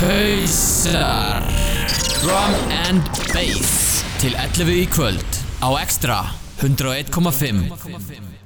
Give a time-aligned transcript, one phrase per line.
[0.00, 1.42] Hausar.
[2.22, 2.54] Drum
[2.88, 4.02] and Bass.
[4.18, 6.18] Til 11 í kvöld Á Extra
[6.60, 8.43] 101,5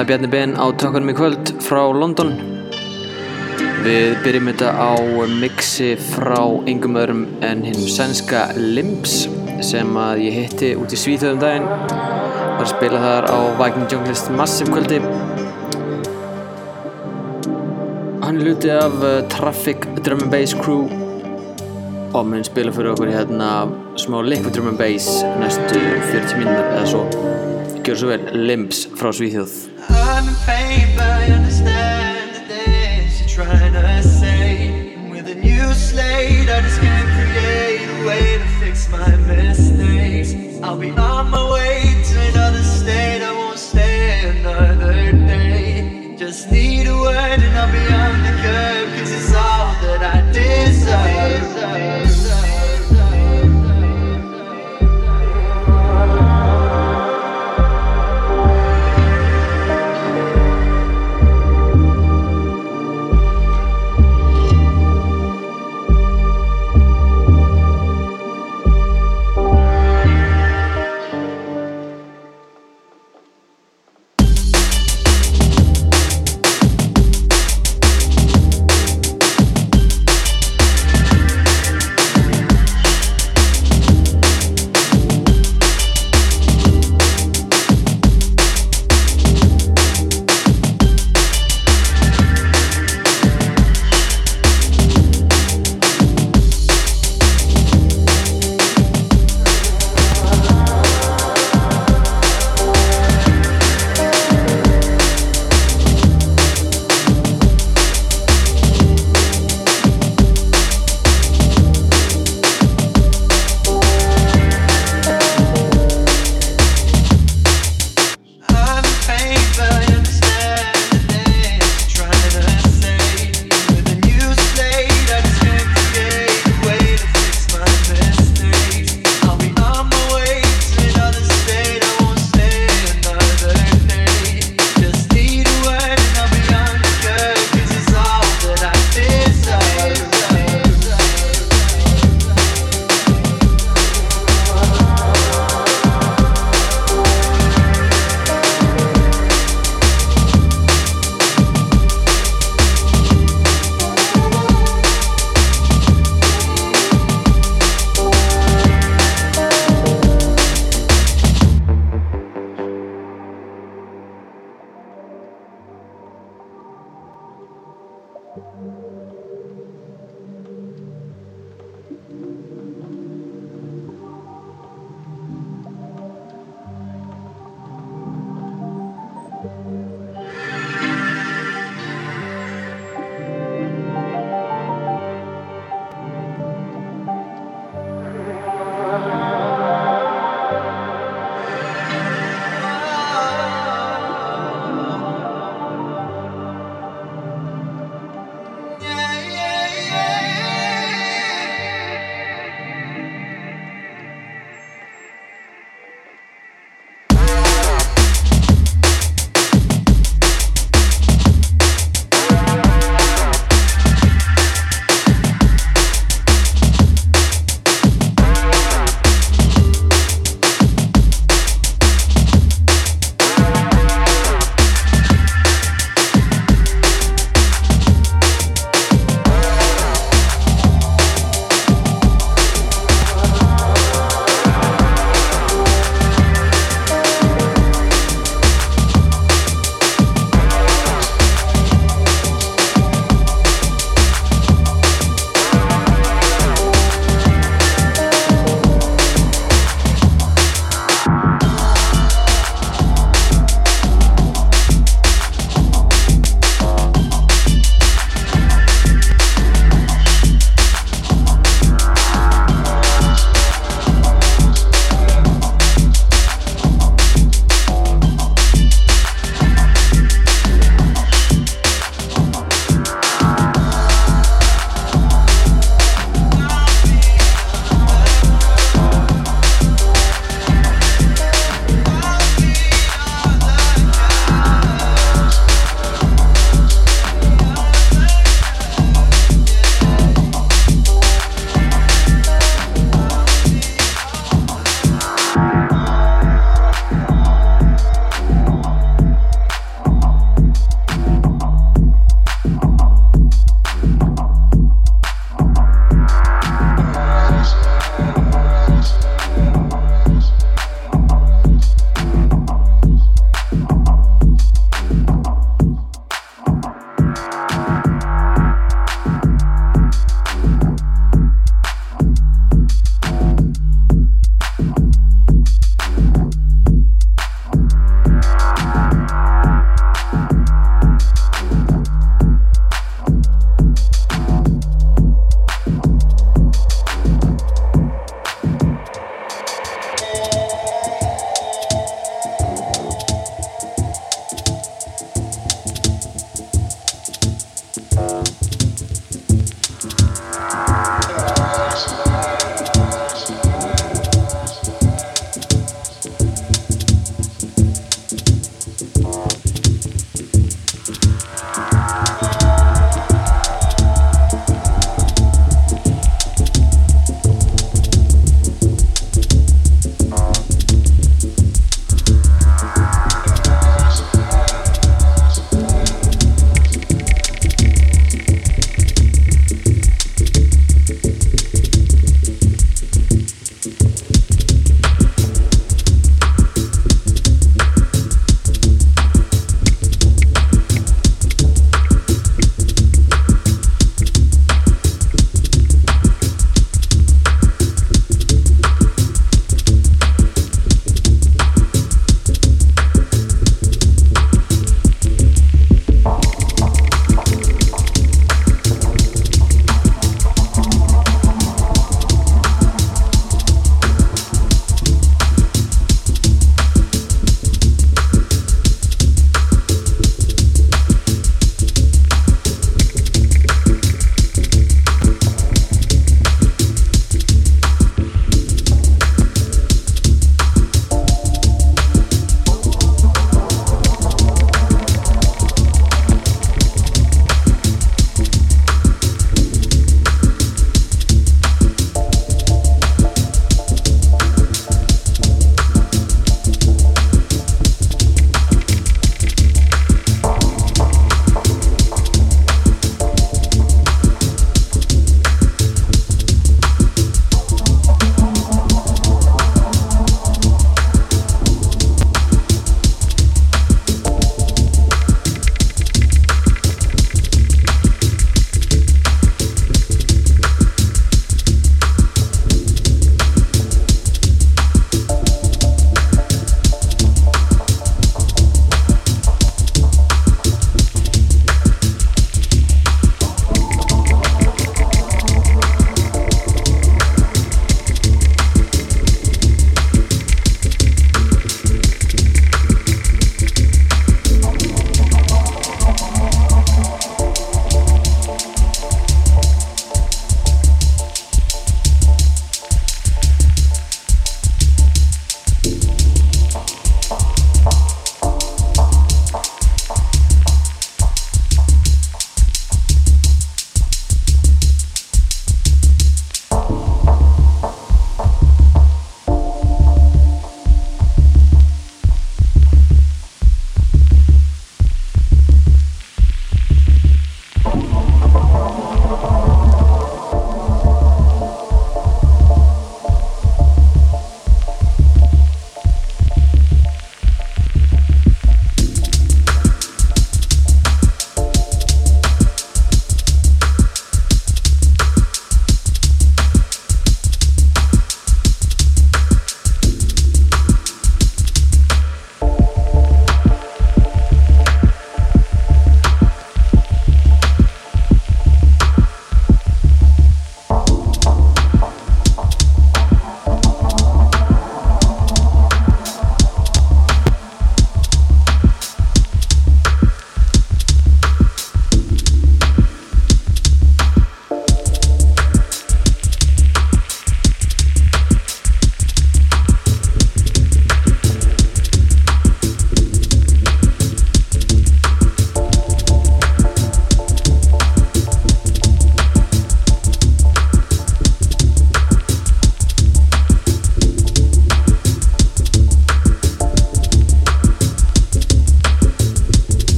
[0.00, 2.30] Það er Bjarni Ben á takkanum í kvöld frá London.
[3.84, 4.96] Við byrjum þetta á
[5.28, 6.38] mixi frá
[6.72, 9.26] engum öðrum en hinn sænska Limps
[9.60, 11.66] sem að ég hitti út í Svíþjóðum daginn.
[11.68, 15.02] Var að spila þar á Viking Junglist Massive kvöldi.
[18.24, 20.86] Hann luti af uh, Traffic Drum and Bass Crew.
[22.14, 23.50] Og mun spila fyrir okkur hérna
[24.00, 25.76] smá liquid drum and bass næstu
[26.08, 27.04] 40 mínútur eða svo.
[27.84, 29.69] Gjör svo vel Limps frá Svíþjóð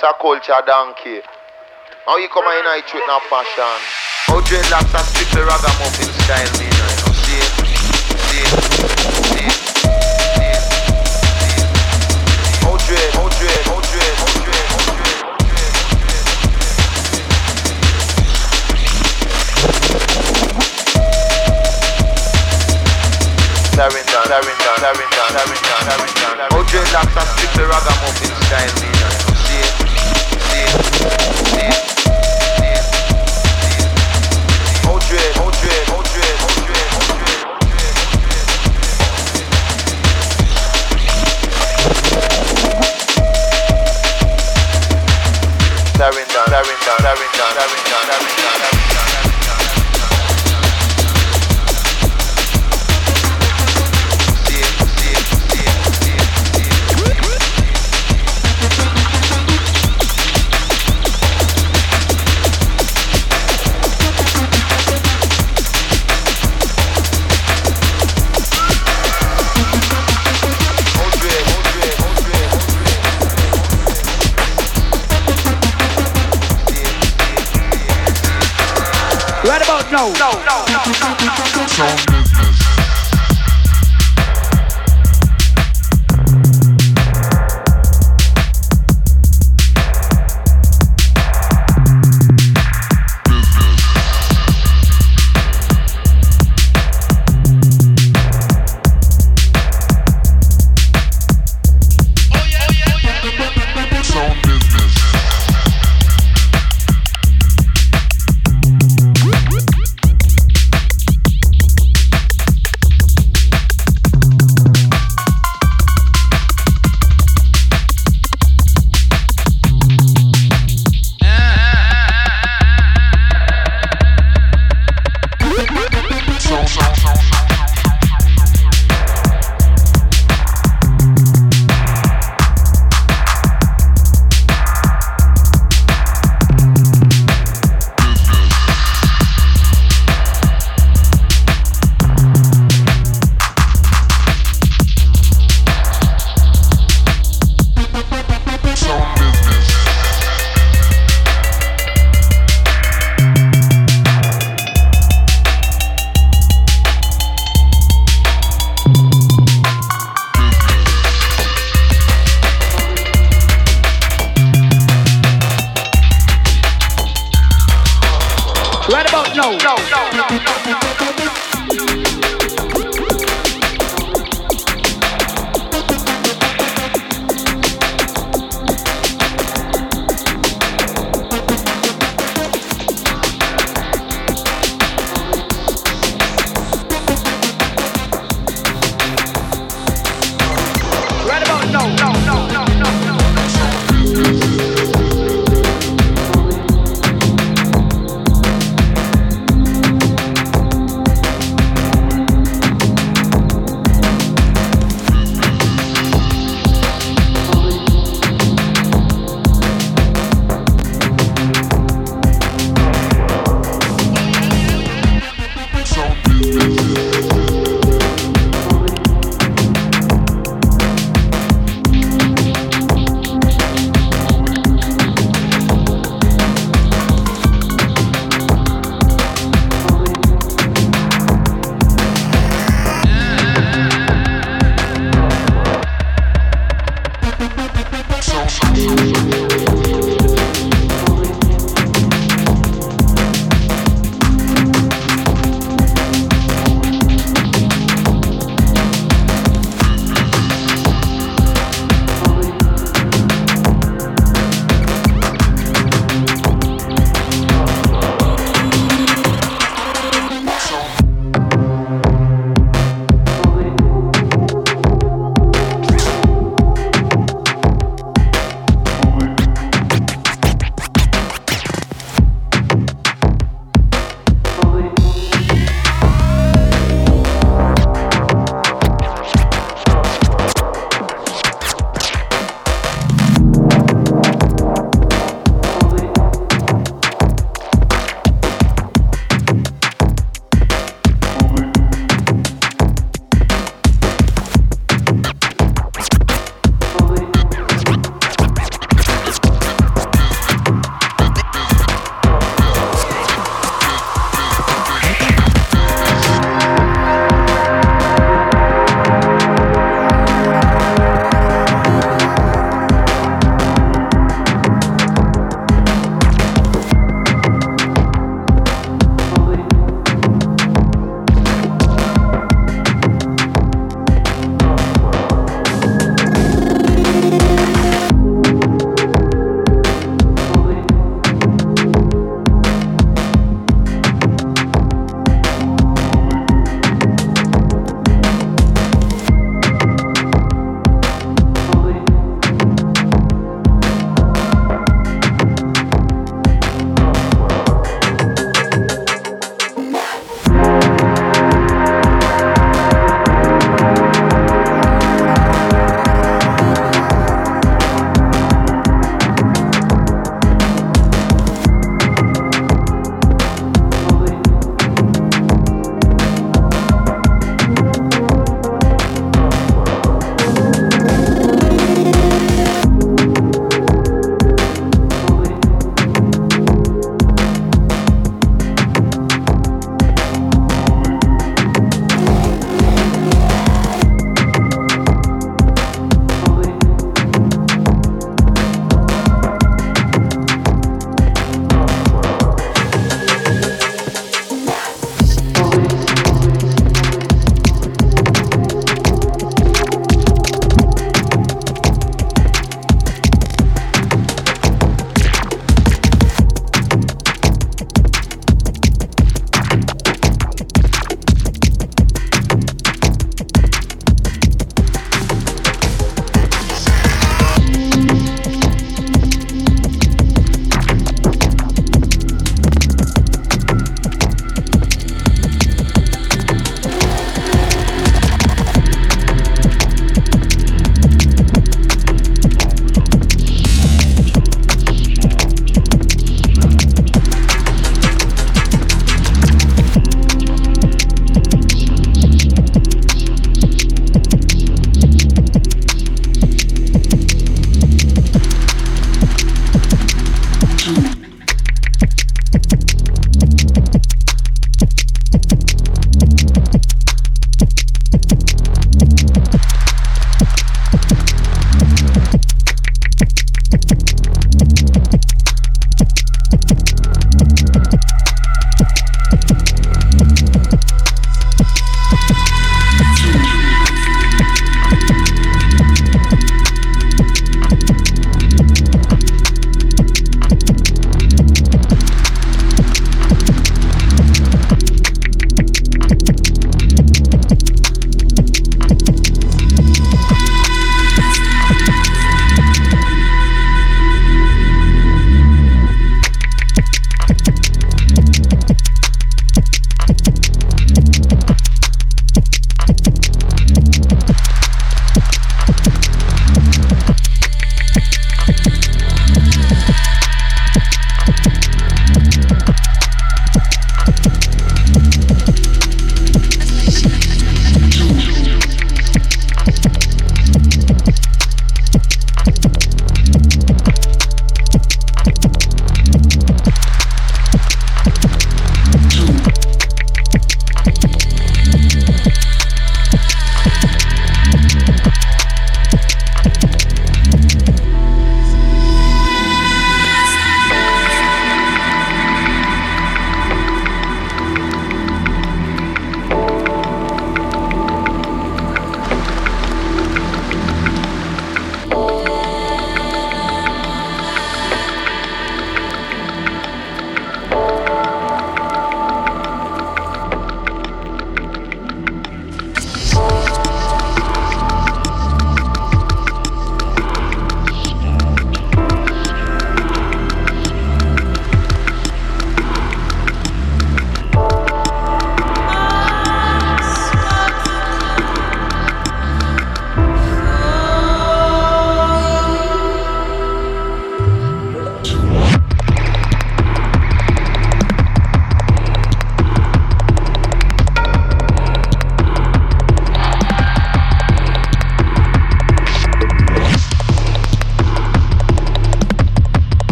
[0.00, 1.20] That's a culture donkey.
[2.06, 3.80] Now you come in and treat now fashion.
[4.32, 7.12] How dreadlocks are the ragamuffin style, me now, you know.
[7.20, 7.36] See?
[7.68, 7.84] See?
[8.32, 8.48] See?
[9.28, 9.44] See?
[12.64, 15.68] How dread, how dread, how dread, how dread, how dread, how dread.
[23.76, 26.48] Clarendon, Clarendon, Clarendon, Clarendon, Clarendon.
[26.48, 29.19] How dreadlocks are split ragamuffin style, me now.
[79.50, 80.12] Right about now.
[80.12, 80.80] No, no, no,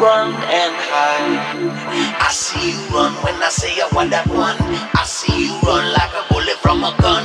[0.00, 2.16] run and hide.
[2.20, 4.56] I see you run when I say I want that one.
[4.96, 7.24] I see you run like a bullet from a gun.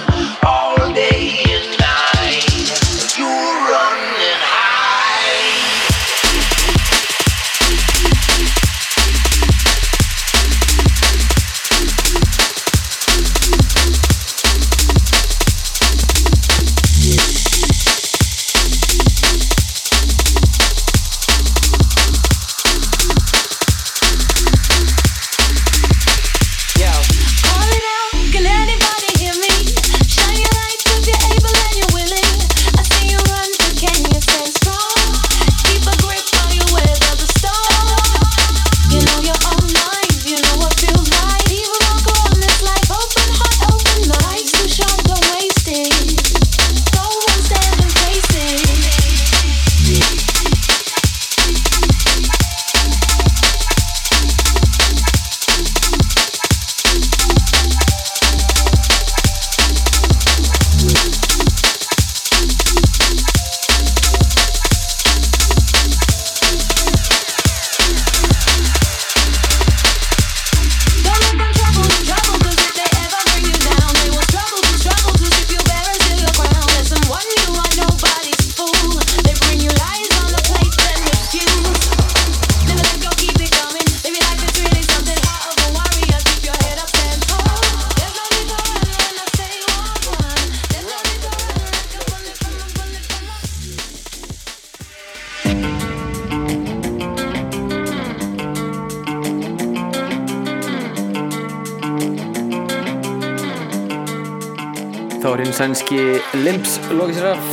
[106.46, 107.46] Limps lokið sér af.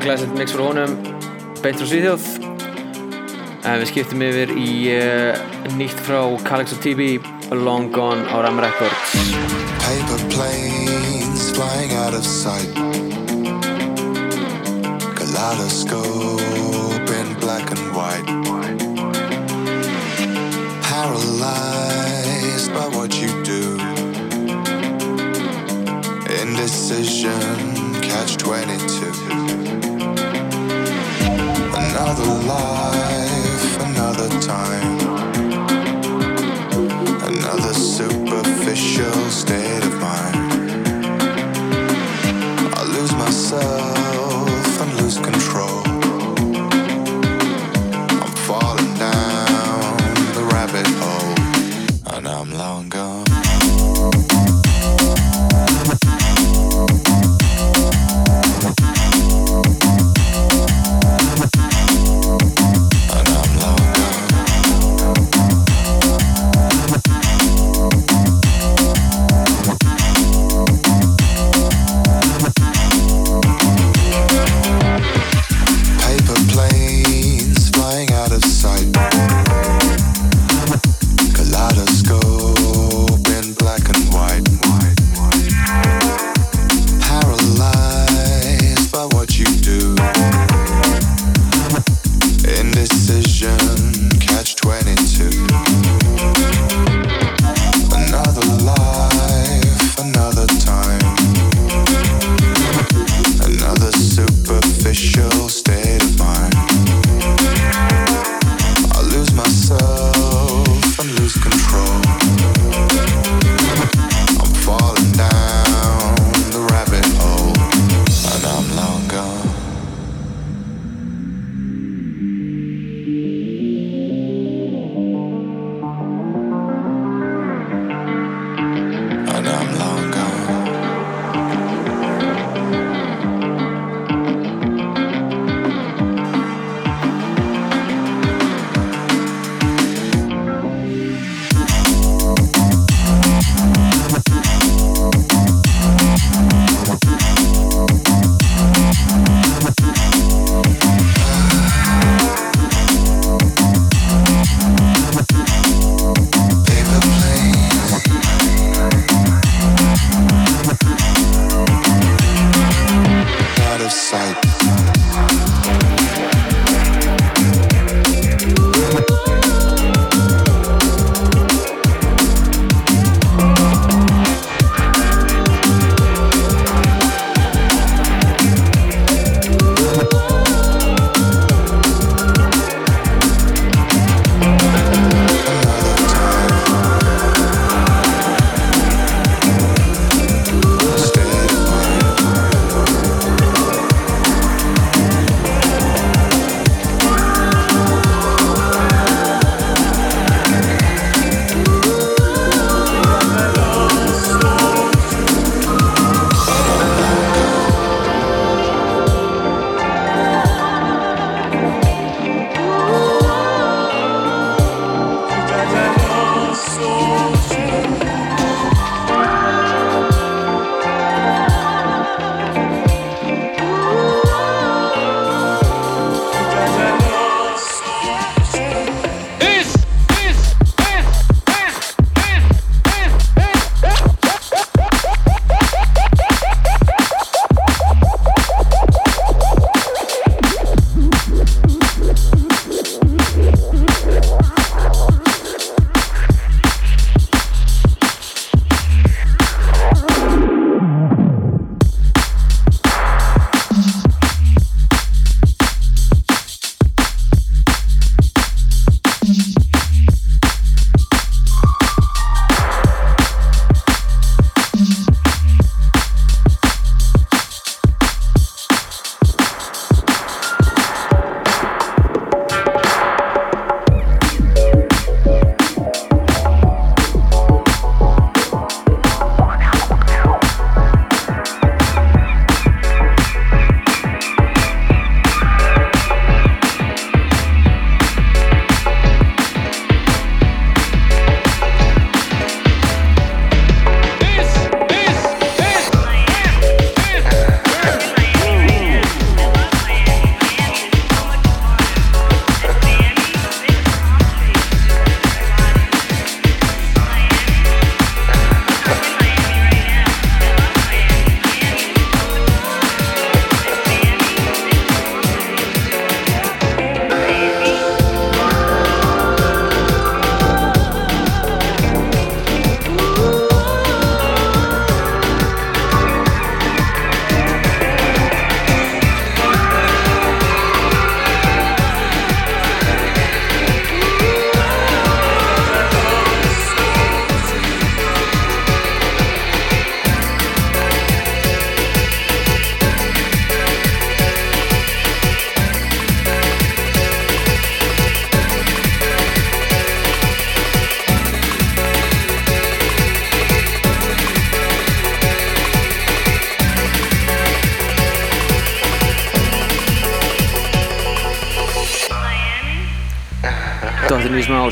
[0.00, 0.94] Classic mix frá honum
[1.60, 2.24] Beintur og Svíþjóð.
[3.68, 5.36] En við skiptum yfir í uh,
[5.76, 7.20] nýtt frá Calix og TB
[7.52, 9.12] Long Gone á Ram Records.
[9.84, 12.72] Paper planes flying out of sight.
[15.20, 18.24] Kaleidoscope in black and white.
[20.88, 23.76] Paralyzed by what you do.
[26.40, 27.67] Indecision.
[28.08, 28.78] catch 22.
[31.74, 35.07] Another life, another time.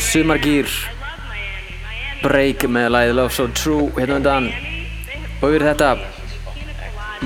[0.06, 0.70] Sumargýr
[2.22, 4.50] Break með lagið Love So True hérna undan.
[5.42, 5.90] Og yfir þetta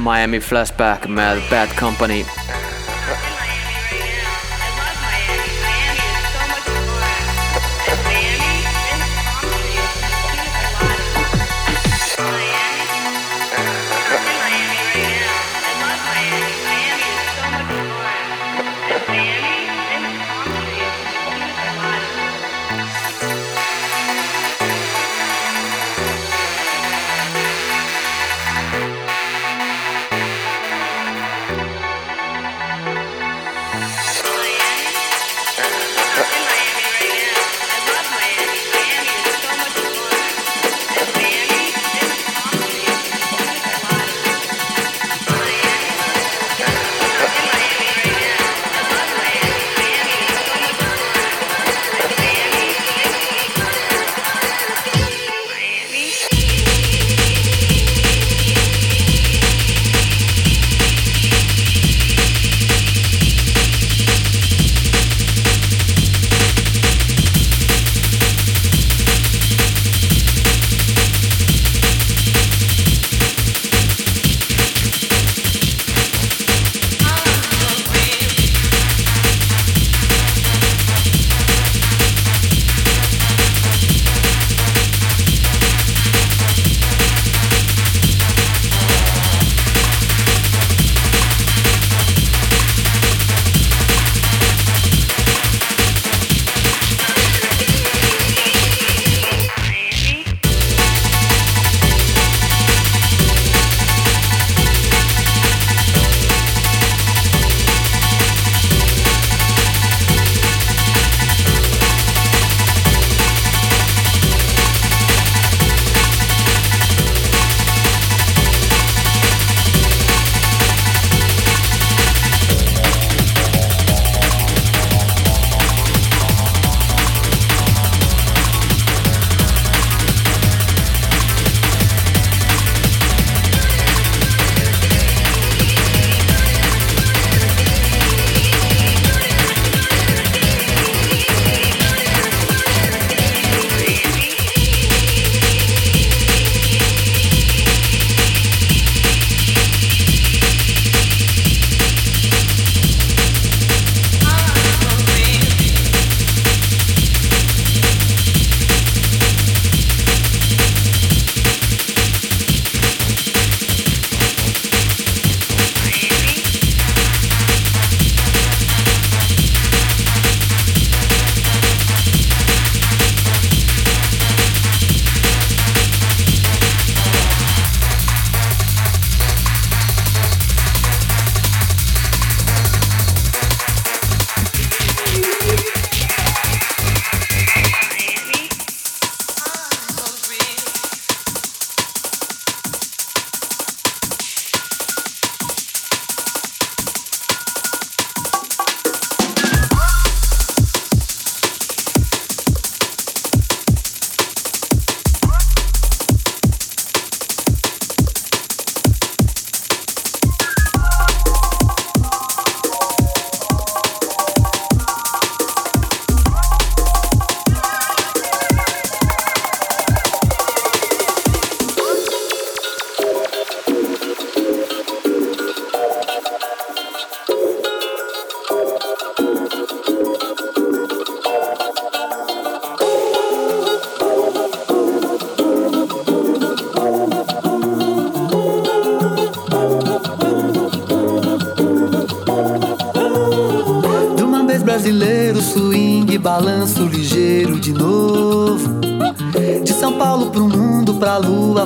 [0.01, 2.25] Miami Flashback með Bad Company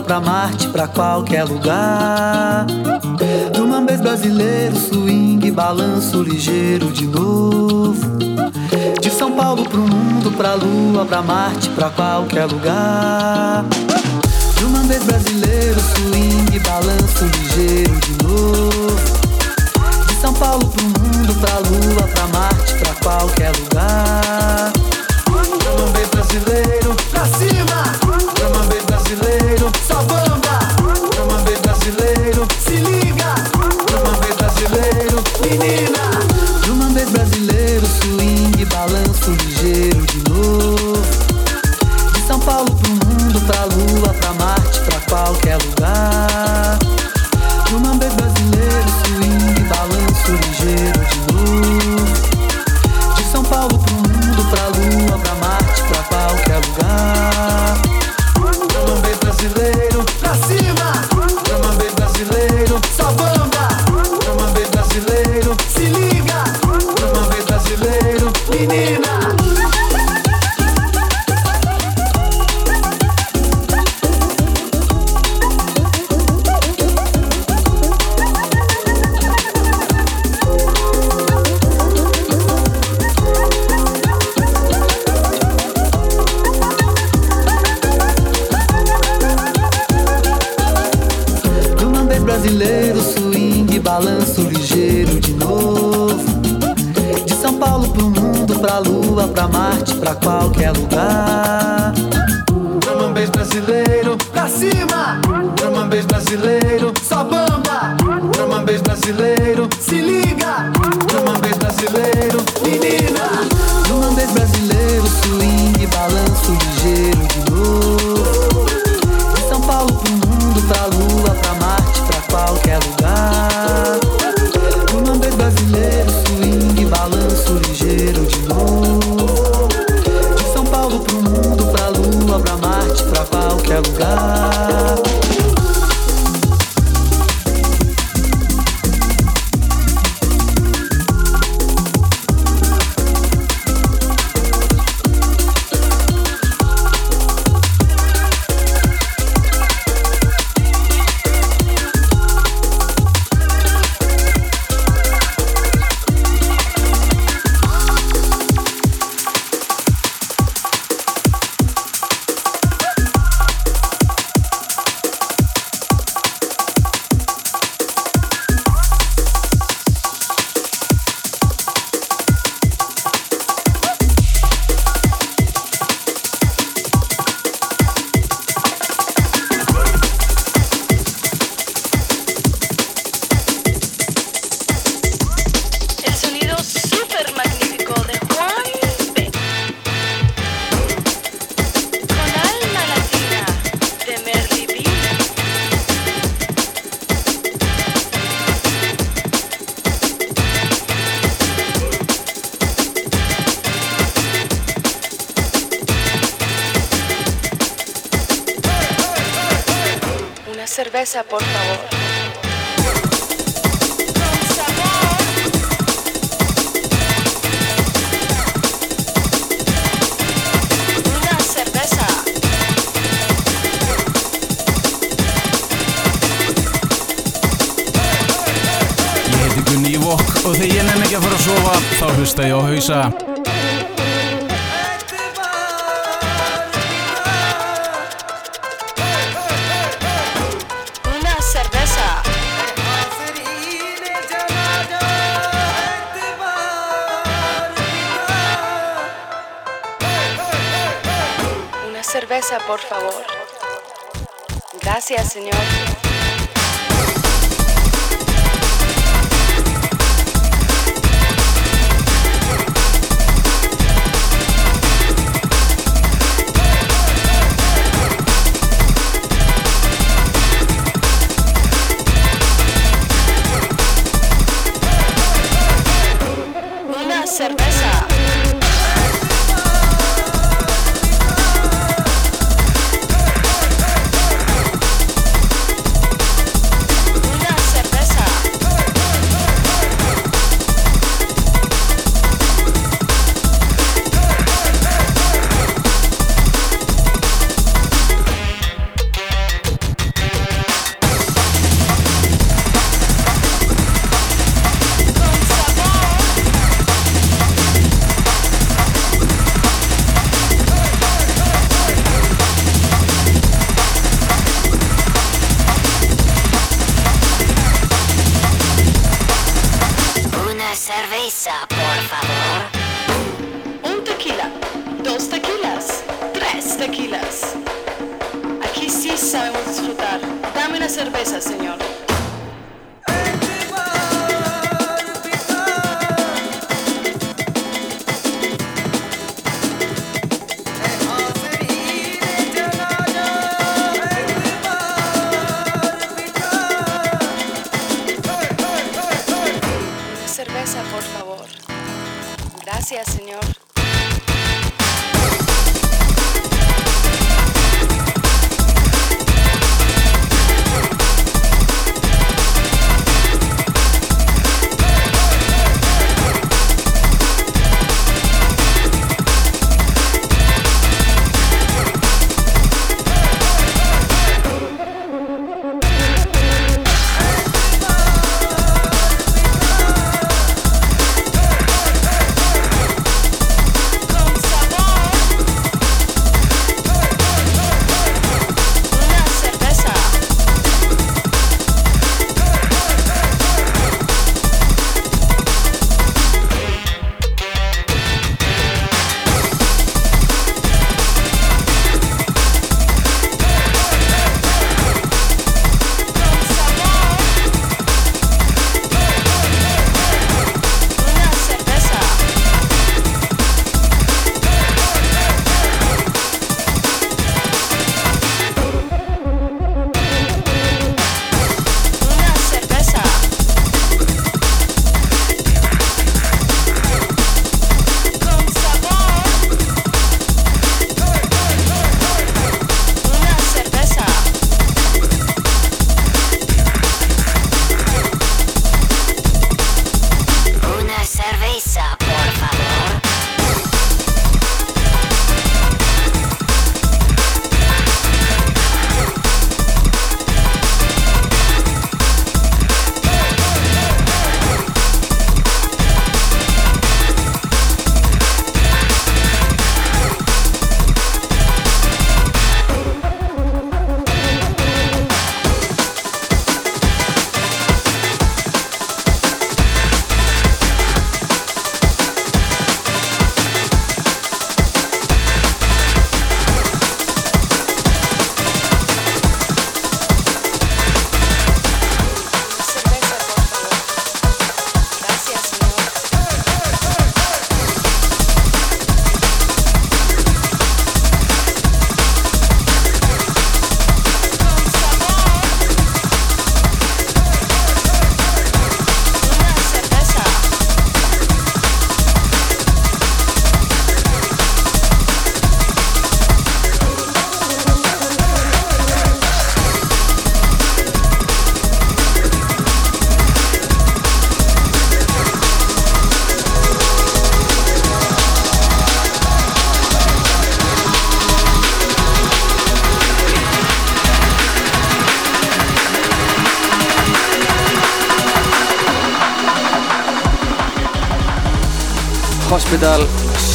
[0.04, 2.66] pra Marte, pra qualquer lugar.
[3.52, 7.94] Do mambês brasileiro, swing, balanço ligeiro de novo.
[9.00, 13.64] De São Paulo pro mundo, pra lua, pra Marte, pra qualquer lugar.
[14.60, 18.96] Do mambês brasileiro, swing, balanço ligeiro de novo.
[20.06, 23.73] De São Paulo pro mundo, pra lua, pra Marte, pra qualquer lugar.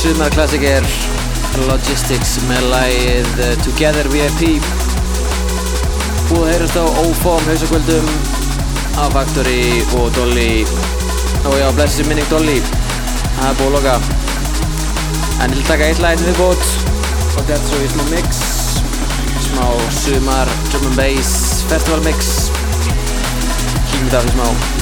[0.10, 0.86] Sumarklassiker
[1.68, 4.58] Logistics með lagið uh, Together VIP
[6.30, 8.10] Búið að heyrast á ófóm hausakvöldum
[9.00, 10.66] af Factory og Dolly.
[11.46, 12.58] Og já, blessi minning Dolly.
[13.38, 13.96] Það er búið að loka.
[15.40, 18.44] En ég vil taka eitt lagið viðbót og þetta er svo í smá mix
[19.46, 19.70] smá
[20.02, 22.36] sumar drum and bass festival mix
[23.94, 24.79] þetta af því smá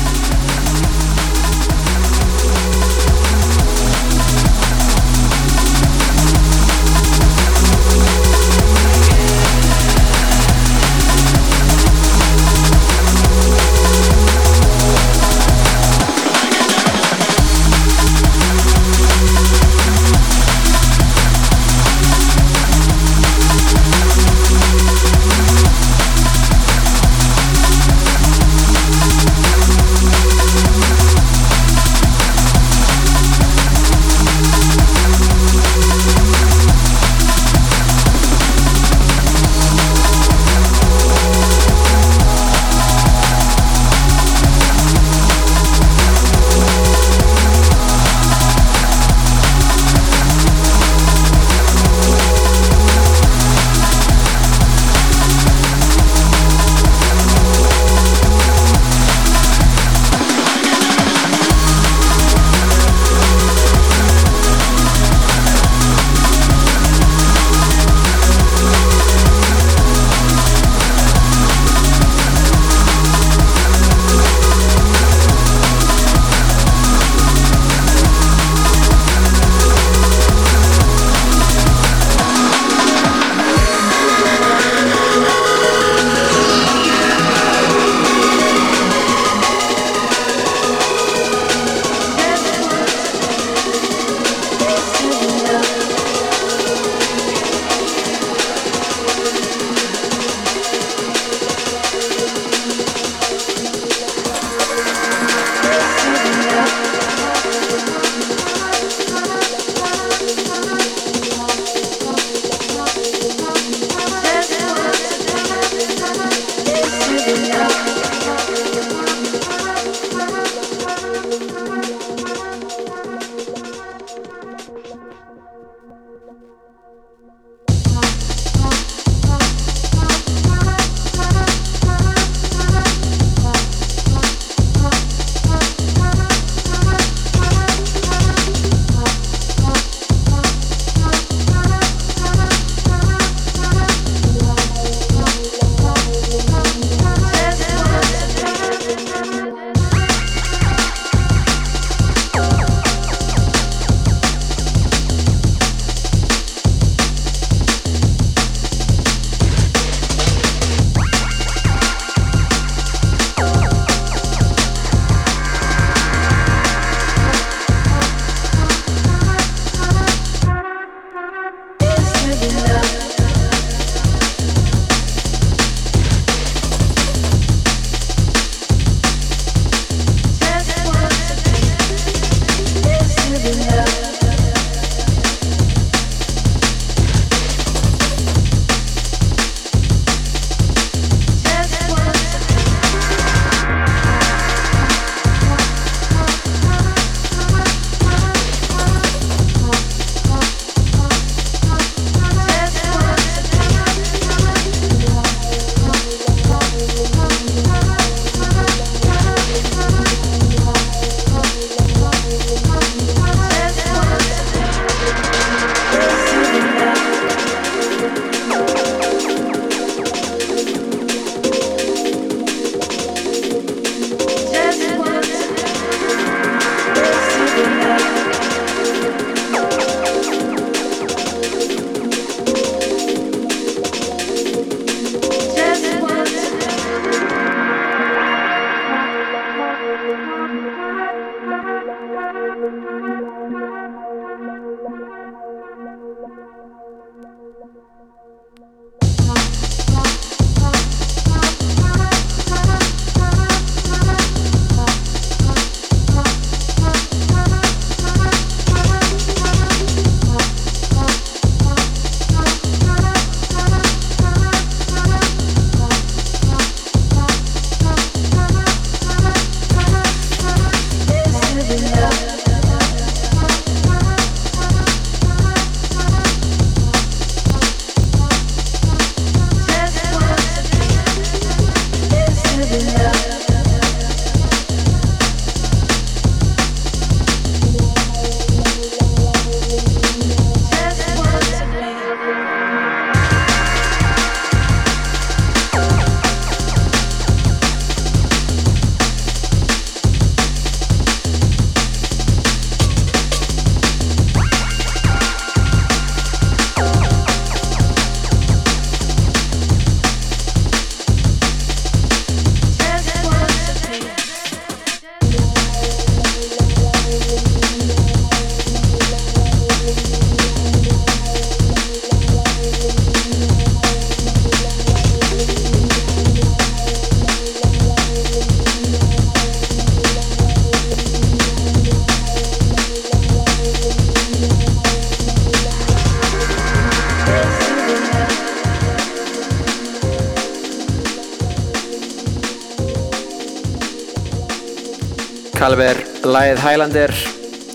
[345.68, 347.12] Calver, lagið Highlander,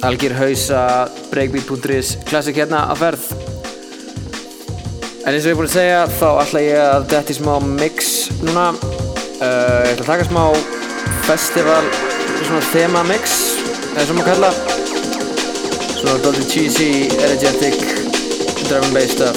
[0.08, 0.82] algjör hausa,
[1.28, 3.26] breakbeat.is, klassik hérna á ferð.
[5.26, 8.08] En eins og ég er búinn að segja þá ætla ég að detti smá mix
[8.46, 8.70] núna.
[9.42, 10.40] Uh, ég ætla að taka smá
[11.26, 11.90] festival,
[12.46, 13.36] svona thema mix,
[13.90, 14.50] eða sem maður kalla.
[15.98, 16.88] Svona dálítið cheesy,
[17.18, 17.76] energetic,
[18.70, 19.36] drum bass stuff.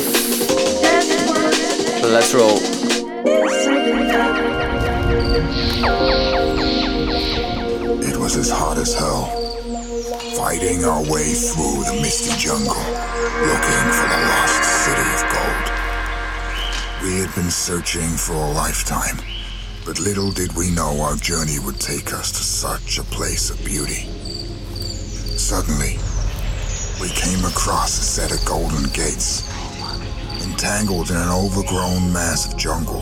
[2.07, 2.74] Let's roll.
[8.37, 9.27] As hot as hell.
[10.35, 15.67] Fighting our way through the misty jungle, looking for the lost city of gold.
[17.01, 19.23] We had been searching for a lifetime,
[19.85, 23.63] but little did we know our journey would take us to such a place of
[23.63, 24.03] beauty.
[25.39, 25.97] Suddenly,
[26.99, 29.47] we came across a set of golden gates.
[30.43, 33.01] Entangled in an overgrown mass of jungle,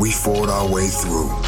[0.00, 1.43] we fought our way through.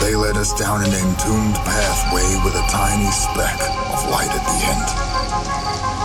[0.00, 3.58] They led us down an entombed pathway with a tiny speck
[3.92, 4.88] of light at the end.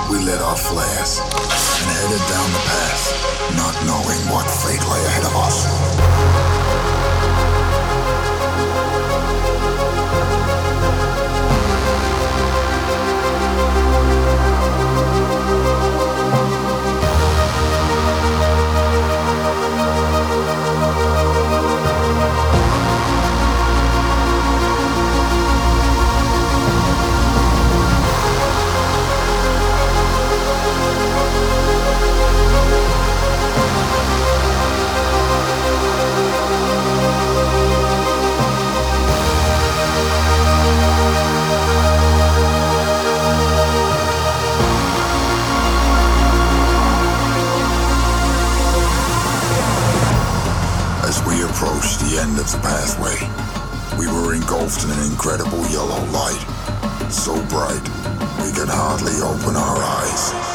[0.10, 3.04] We lit our flares and headed down the path,
[3.56, 6.72] not knowing what fate lay ahead of us.
[55.22, 56.44] Incredible yellow light.
[57.12, 57.84] So bright,
[58.44, 60.51] we could hardly open our eyes.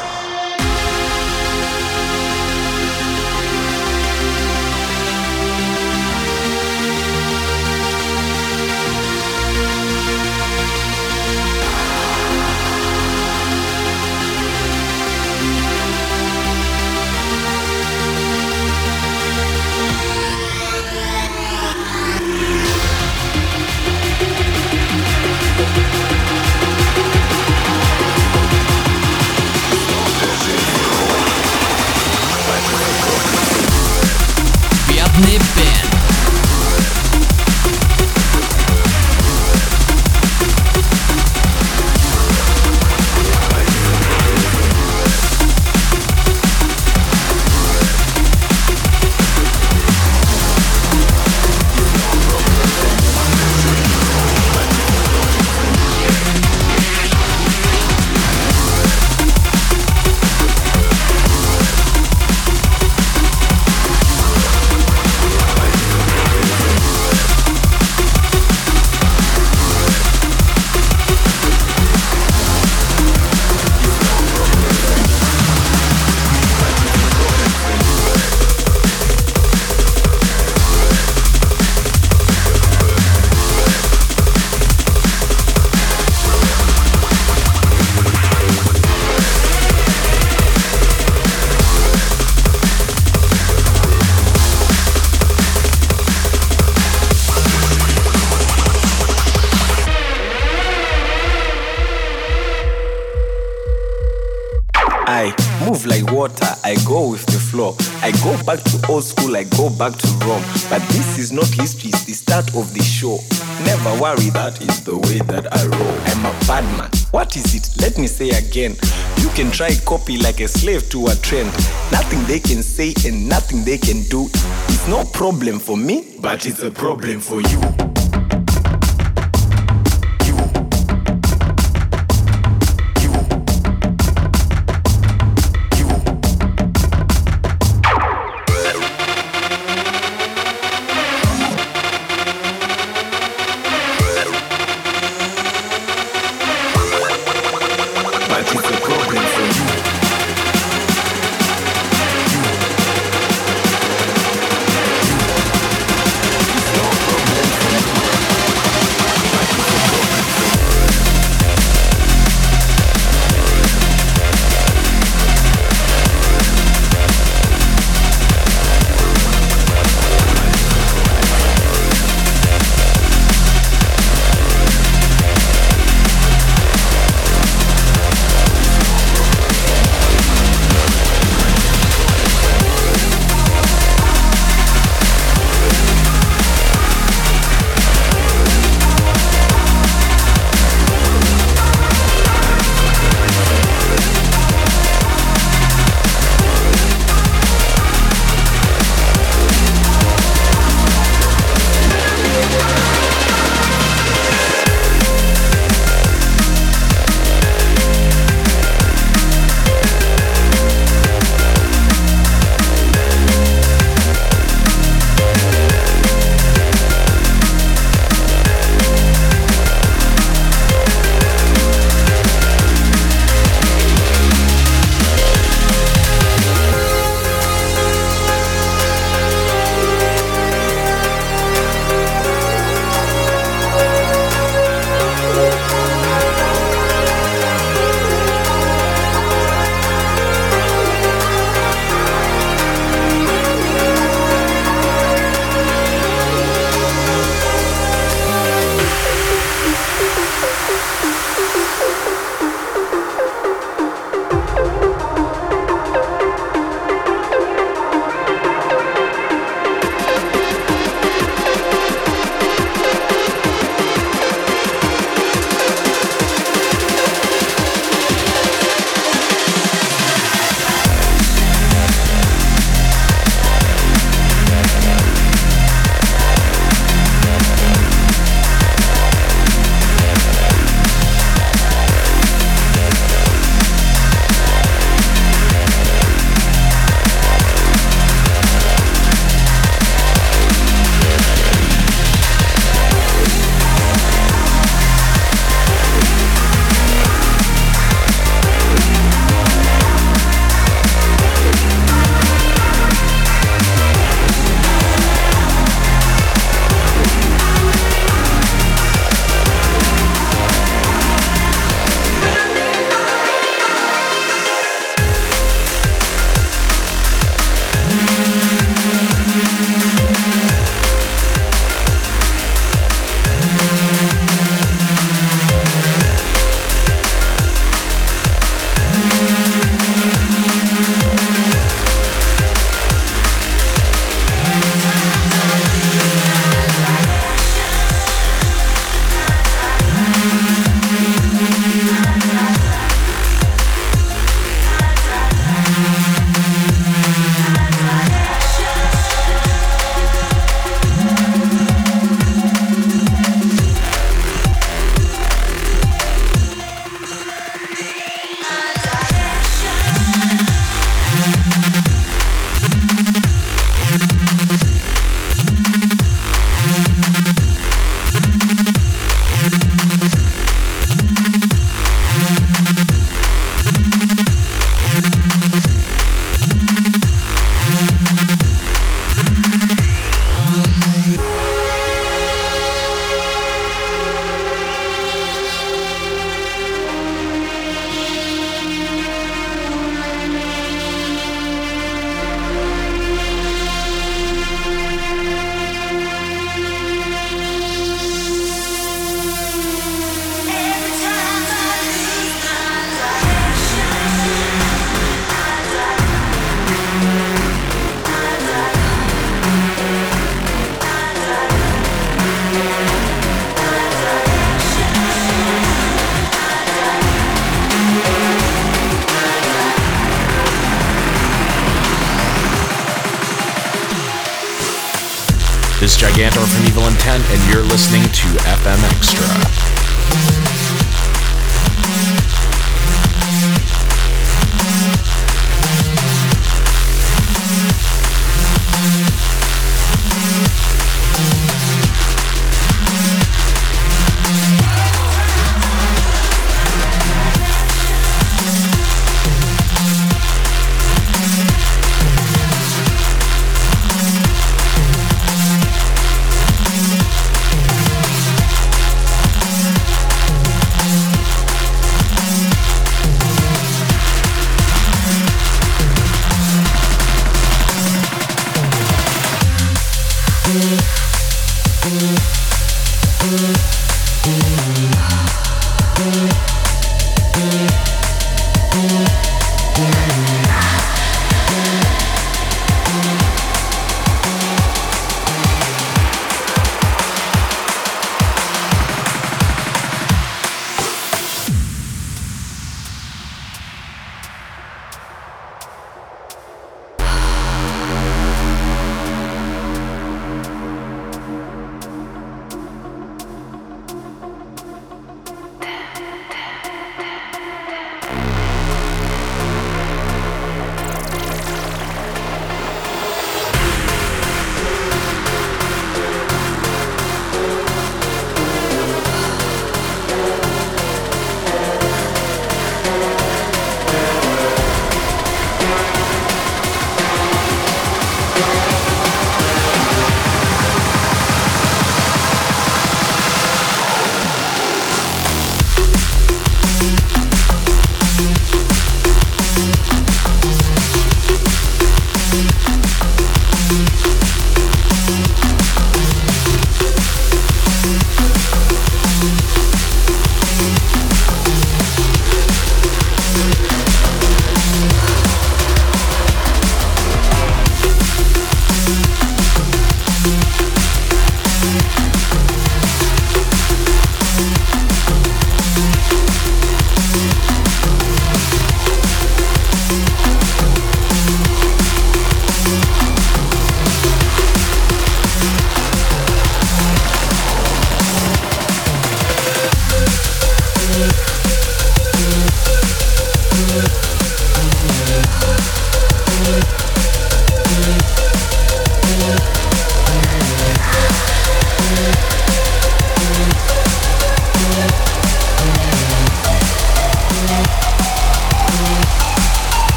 [119.37, 121.53] Can try copy like a slave to a trend.
[121.93, 124.31] Nothing they can say and nothing they can do.
[124.69, 127.96] It's no problem for me, but it's a problem for you.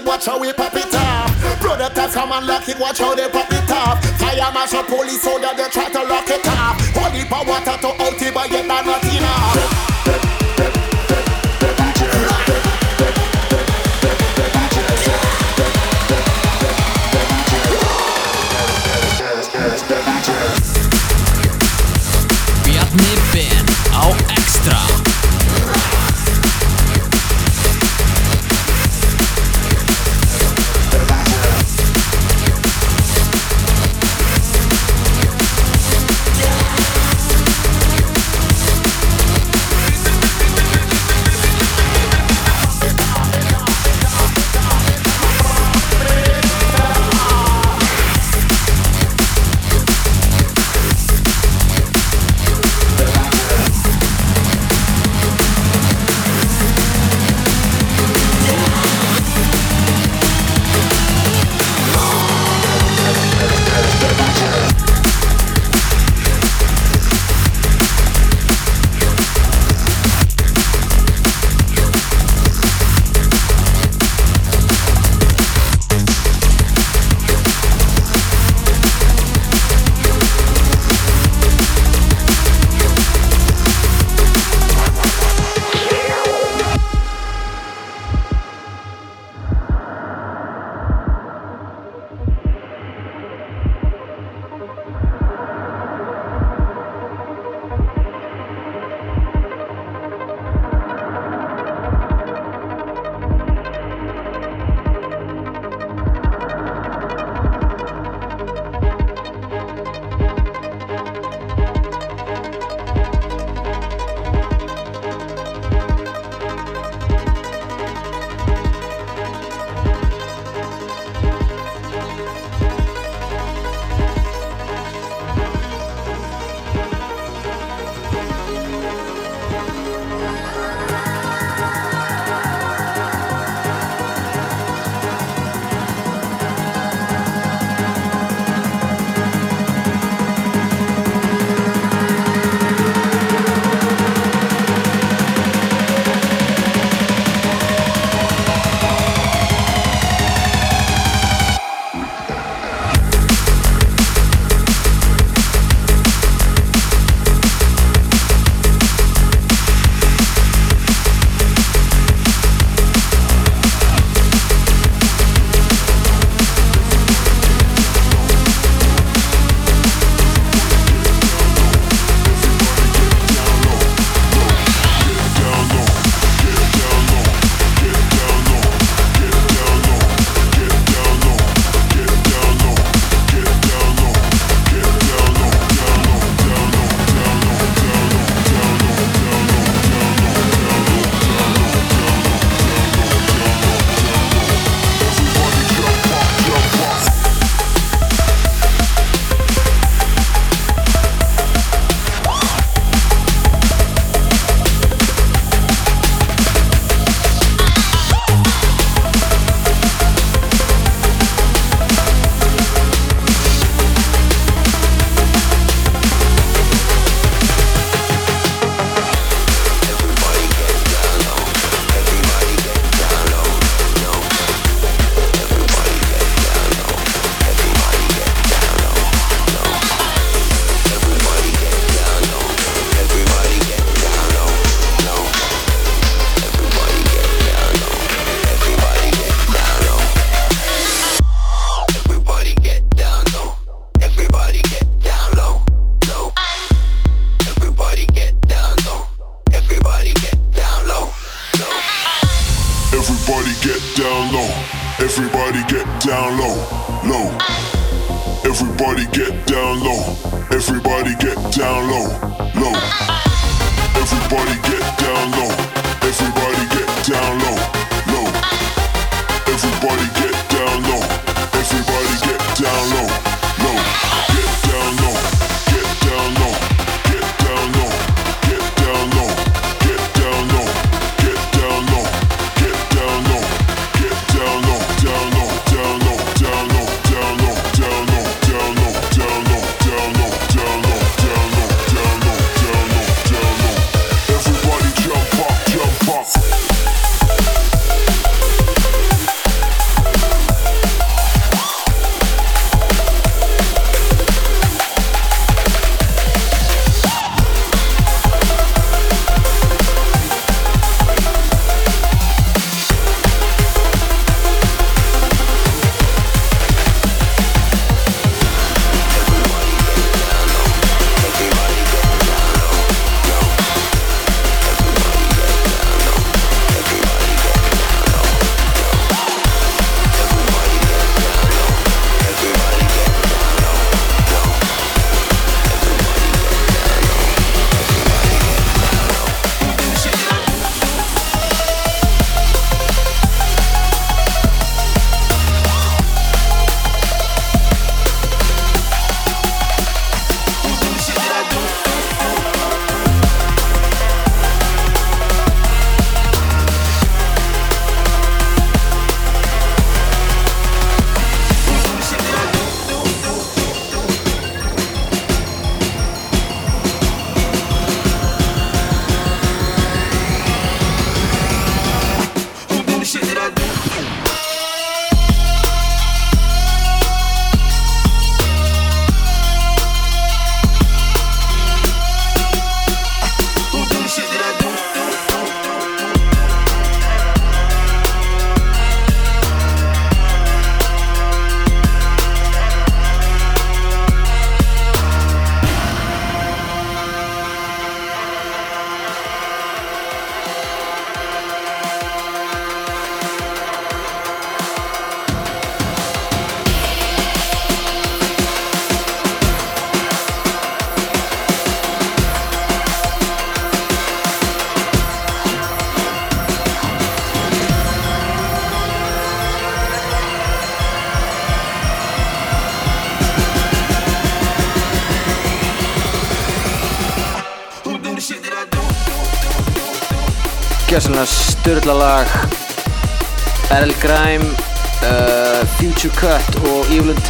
[0.00, 1.30] it, watch how we pop it off.
[1.60, 4.04] Predators come and lock it, watch how they pop it off.
[4.18, 6.80] Fire mash up police soldier, they try to lock it off.
[6.94, 9.89] Holy power to out it, but yet not enough.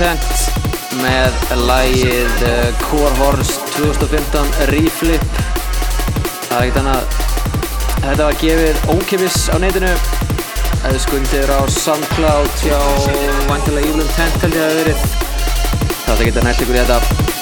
[0.00, 2.44] Content með lægið
[2.80, 5.26] Core Horse 2015 Reflip.
[6.46, 7.18] Það er ekkert annað.
[8.06, 9.90] Þetta var gefið ókipis á neytinu
[10.70, 12.80] það er skundir á SoundCloud hjá
[13.50, 15.04] vantilega Evil Intent held ég að það verið.
[16.06, 17.39] Það er ekkert að nælt ykkur í þetta.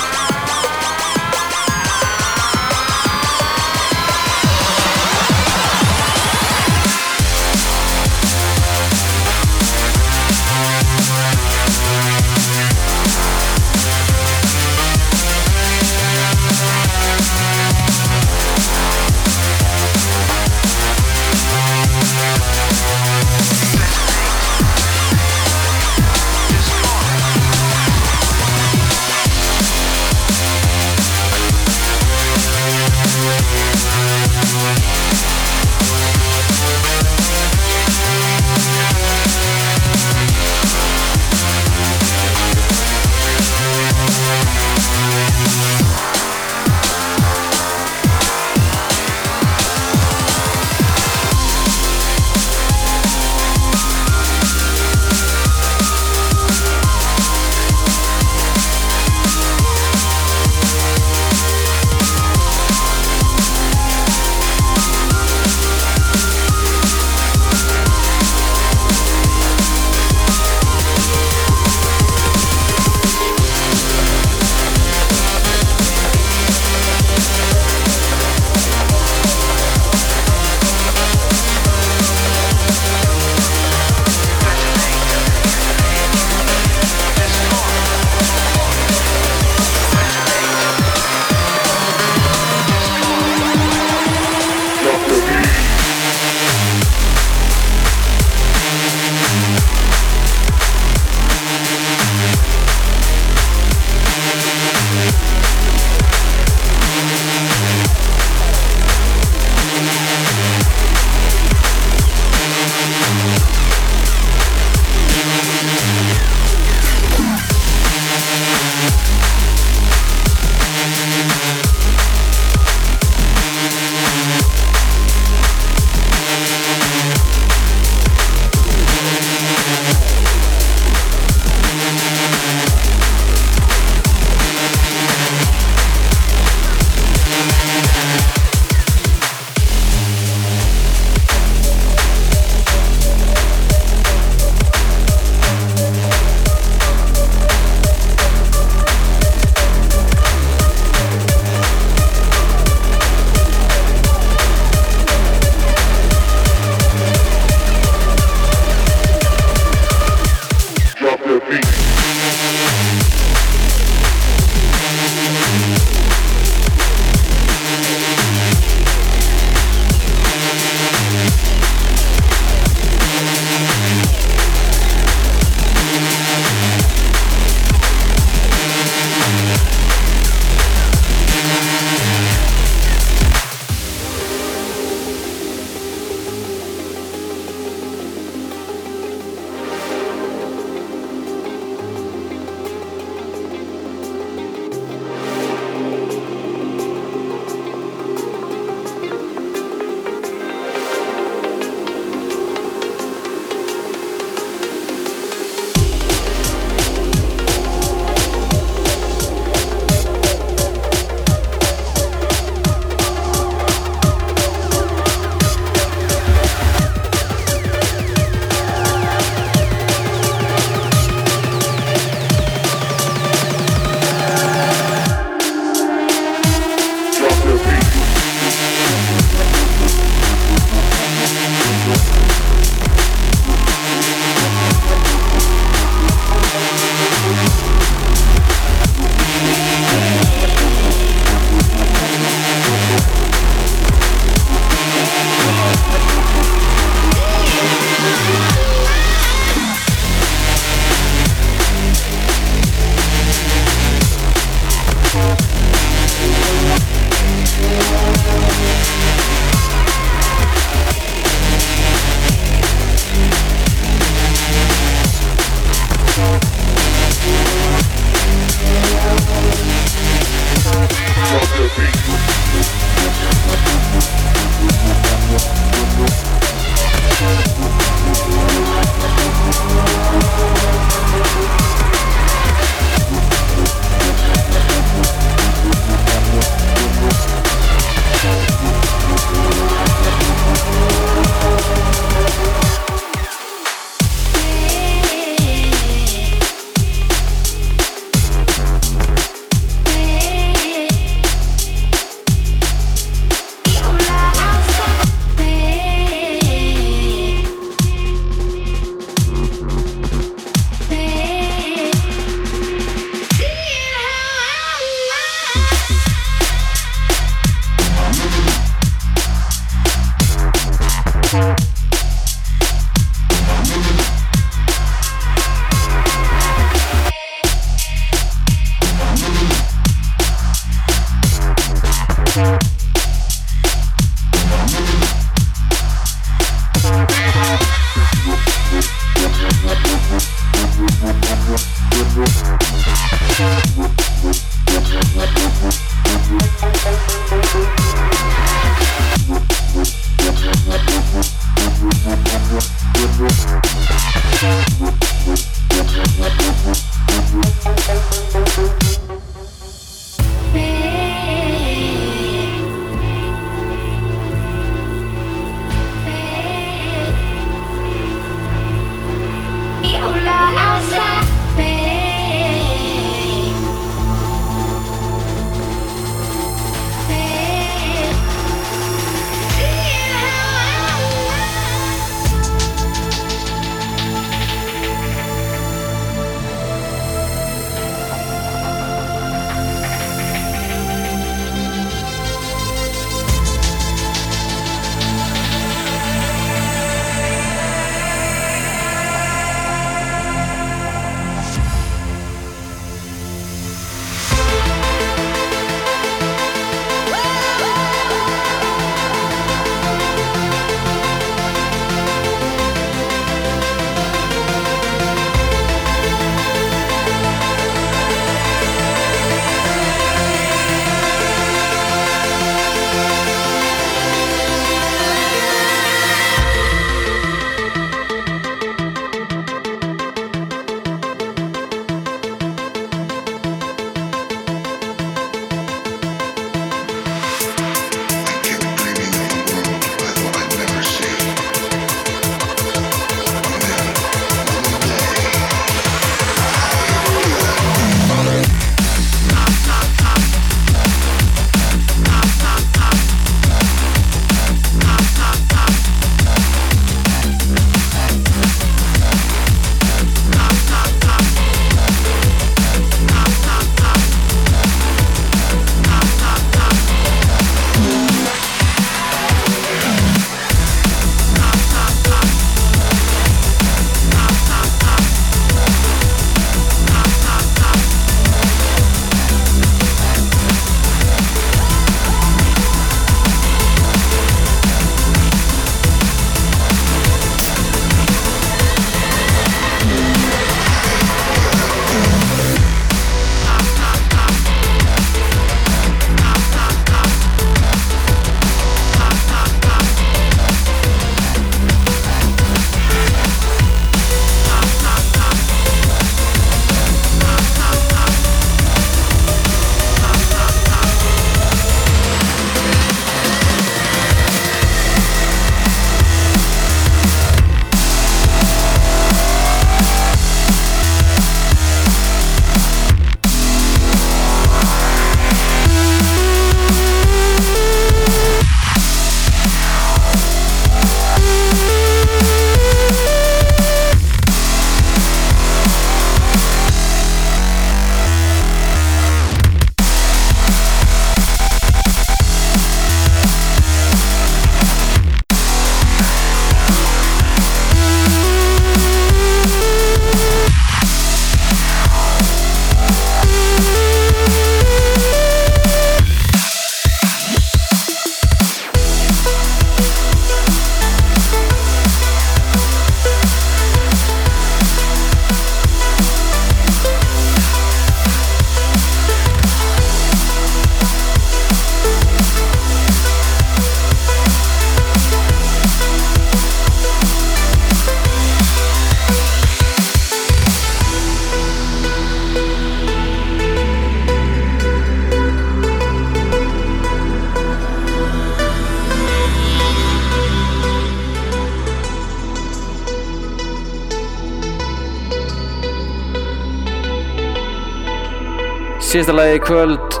[599.36, 600.00] Í kvöld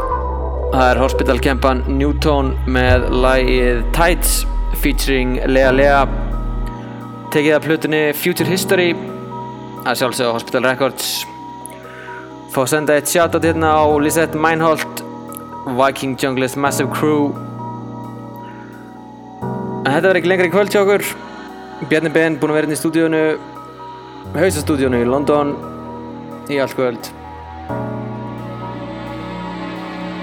[0.70, 4.44] Það er Hospital Kempan Newton með lagið Tides
[4.78, 6.04] featuring Lea Lea.
[7.34, 8.92] Tekið af plutunni Future History
[9.82, 11.10] að sjálfsögðu Hospital Records.
[12.54, 15.02] Fá að senda eitt shoutout hérna á Lisette Meinholt
[15.74, 17.34] Viking Junglist Massive Crew.
[19.82, 21.08] En þetta verður ekki lengra í kvöld hjá okkur.
[21.90, 23.24] Bjarni Ben búinn að vera inn í stúdíónu
[24.38, 25.56] Hausastúdíónu í London
[26.46, 27.18] í allt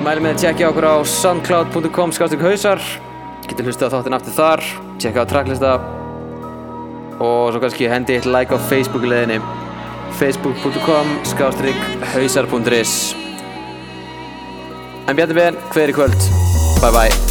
[0.08, 2.80] Mælum með að tjekkja okkur á soundcloud.com skáttuk hausar.
[3.44, 4.64] Getur hlustað á þáttinn aftur þar
[5.04, 5.74] Tjekka á tracklista
[7.20, 9.42] Og svo kannski hendi eitt like á Facebook leðinni
[10.16, 12.98] Facebook.com skáttuk hausar.is
[15.08, 16.30] En Bjarni Ben, hver í kvöld?
[16.80, 17.27] Bye bye